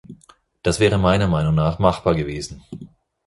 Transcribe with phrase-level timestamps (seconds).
[0.63, 2.63] Das wäre meiner Meinung nach machbar gewesen.